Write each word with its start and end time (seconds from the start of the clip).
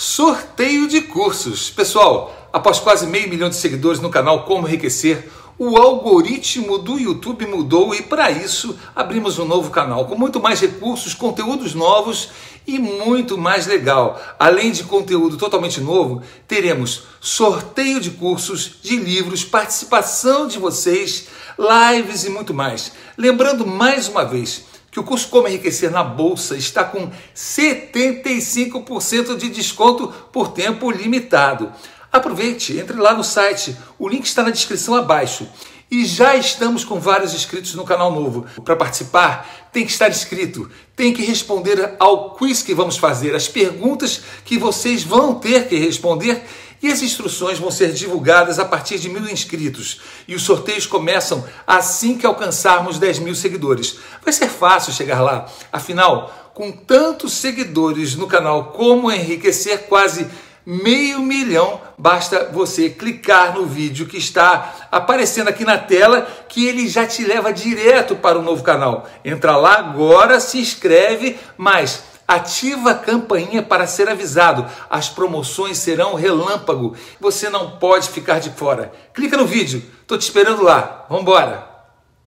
Sorteio 0.00 0.86
de 0.86 1.00
cursos. 1.00 1.70
Pessoal, 1.70 2.48
após 2.52 2.78
quase 2.78 3.04
meio 3.04 3.28
milhão 3.28 3.48
de 3.48 3.56
seguidores 3.56 3.98
no 3.98 4.08
canal 4.08 4.44
Como 4.44 4.68
Enriquecer, 4.68 5.28
o 5.58 5.76
algoritmo 5.76 6.78
do 6.78 7.00
YouTube 7.00 7.44
mudou 7.46 7.92
e 7.92 8.02
para 8.02 8.30
isso 8.30 8.78
abrimos 8.94 9.40
um 9.40 9.44
novo 9.44 9.72
canal 9.72 10.06
com 10.06 10.14
muito 10.14 10.38
mais 10.38 10.60
recursos, 10.60 11.14
conteúdos 11.14 11.74
novos 11.74 12.28
e 12.64 12.78
muito 12.78 13.36
mais 13.36 13.66
legal. 13.66 14.22
Além 14.38 14.70
de 14.70 14.84
conteúdo 14.84 15.36
totalmente 15.36 15.80
novo, 15.80 16.22
teremos 16.46 17.02
sorteio 17.20 18.00
de 18.00 18.12
cursos, 18.12 18.74
de 18.80 18.94
livros, 18.94 19.42
participação 19.42 20.46
de 20.46 20.60
vocês, 20.60 21.26
lives 21.58 22.22
e 22.22 22.30
muito 22.30 22.54
mais. 22.54 22.92
Lembrando 23.16 23.66
mais 23.66 24.06
uma 24.06 24.24
vez, 24.24 24.64
que 24.90 24.98
o 24.98 25.04
curso 25.04 25.28
Como 25.28 25.48
Enriquecer 25.48 25.90
na 25.90 26.02
Bolsa 26.02 26.56
está 26.56 26.82
com 26.84 27.10
75% 27.34 29.36
de 29.36 29.50
desconto 29.50 30.08
por 30.32 30.52
tempo 30.52 30.90
limitado. 30.90 31.70
Aproveite, 32.12 32.76
entre 32.78 32.96
lá 32.96 33.14
no 33.14 33.22
site, 33.22 33.76
o 33.98 34.08
link 34.08 34.24
está 34.24 34.42
na 34.42 34.50
descrição 34.50 34.94
abaixo. 34.94 35.46
E 35.90 36.04
já 36.04 36.36
estamos 36.36 36.84
com 36.84 37.00
vários 37.00 37.32
inscritos 37.32 37.74
no 37.74 37.84
canal 37.84 38.12
novo. 38.12 38.44
Para 38.62 38.76
participar, 38.76 39.68
tem 39.72 39.86
que 39.86 39.90
estar 39.90 40.10
inscrito, 40.10 40.70
tem 40.94 41.14
que 41.14 41.24
responder 41.24 41.94
ao 41.98 42.34
quiz 42.34 42.62
que 42.62 42.74
vamos 42.74 42.98
fazer, 42.98 43.34
as 43.34 43.48
perguntas 43.48 44.20
que 44.44 44.58
vocês 44.58 45.02
vão 45.02 45.34
ter 45.34 45.66
que 45.66 45.76
responder 45.76 46.44
e 46.82 46.88
as 46.88 47.02
instruções 47.02 47.58
vão 47.58 47.70
ser 47.70 47.92
divulgadas 47.92 48.58
a 48.58 48.64
partir 48.64 48.98
de 48.98 49.08
mil 49.08 49.28
inscritos. 49.28 50.00
E 50.26 50.34
os 50.34 50.42
sorteios 50.42 50.86
começam 50.86 51.44
assim 51.66 52.16
que 52.16 52.26
alcançarmos 52.26 52.98
10 52.98 53.20
mil 53.20 53.34
seguidores. 53.34 53.98
Vai 54.22 54.32
ser 54.32 54.48
fácil 54.48 54.92
chegar 54.92 55.20
lá. 55.20 55.46
Afinal, 55.72 56.52
com 56.54 56.70
tantos 56.70 57.32
seguidores 57.32 58.14
no 58.14 58.26
canal 58.26 58.72
Como 58.72 59.10
Enriquecer, 59.10 59.86
quase 59.88 60.26
meio 60.70 61.20
milhão, 61.20 61.80
basta 61.96 62.50
você 62.52 62.90
clicar 62.90 63.54
no 63.54 63.64
vídeo 63.64 64.06
que 64.06 64.18
está 64.18 64.88
aparecendo 64.92 65.48
aqui 65.48 65.64
na 65.64 65.78
tela, 65.78 66.28
que 66.46 66.66
ele 66.66 66.86
já 66.86 67.06
te 67.06 67.24
leva 67.24 67.50
direto 67.50 68.14
para 68.14 68.38
o 68.38 68.42
novo 68.42 68.62
canal. 68.62 69.08
Entra 69.24 69.56
lá 69.56 69.78
agora, 69.78 70.38
se 70.38 70.58
inscreve, 70.58 71.38
mas 71.56 72.04
Ativa 72.28 72.90
a 72.90 72.94
campainha 72.94 73.62
para 73.62 73.86
ser 73.86 74.06
avisado. 74.06 74.66
As 74.90 75.08
promoções 75.08 75.78
serão 75.78 76.12
relâmpago. 76.12 76.94
Você 77.18 77.48
não 77.48 77.78
pode 77.78 78.10
ficar 78.10 78.38
de 78.38 78.50
fora. 78.50 78.92
Clica 79.14 79.34
no 79.34 79.46
vídeo. 79.46 79.82
Estou 80.02 80.18
te 80.18 80.24
esperando 80.24 80.62
lá. 80.62 81.06
Vamos 81.08 81.22
embora. 81.22 81.67